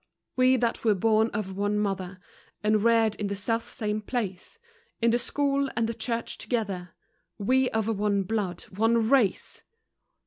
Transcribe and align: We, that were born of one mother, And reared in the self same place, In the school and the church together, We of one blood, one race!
We, 0.35 0.55
that 0.57 0.83
were 0.83 0.95
born 0.95 1.27
of 1.29 1.55
one 1.55 1.77
mother, 1.77 2.19
And 2.63 2.83
reared 2.83 3.13
in 3.17 3.27
the 3.27 3.35
self 3.35 3.71
same 3.71 4.01
place, 4.01 4.57
In 4.99 5.11
the 5.11 5.19
school 5.19 5.69
and 5.75 5.85
the 5.87 5.93
church 5.93 6.39
together, 6.39 6.95
We 7.37 7.69
of 7.69 7.99
one 7.99 8.23
blood, 8.23 8.63
one 8.71 9.07
race! 9.07 9.61